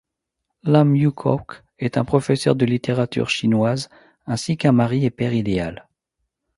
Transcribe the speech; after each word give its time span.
Lam 0.63 0.95
Yiu-Kowk 0.95 1.63
est 1.77 1.95
un 1.95 2.03
professeur 2.05 2.55
de 2.55 2.65
littérature 2.65 3.29
chinoise 3.29 3.87
ainsi 4.25 4.57
qu'un 4.57 4.71
mari 4.71 5.05
et 5.05 5.11
père 5.11 5.31
idéal. 5.35 5.87